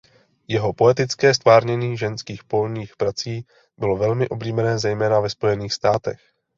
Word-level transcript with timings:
Jeho 0.47 0.73
poetické 0.73 1.33
ztvárnění 1.33 1.97
ženských 1.97 2.43
polních 2.43 2.95
prací 2.95 3.45
bylo 3.77 3.97
velmi 3.97 4.29
oblíbené 4.29 4.79
zejména 4.79 5.19
ve 5.19 5.29
Spojených 5.29 5.73
státech. 5.73 6.19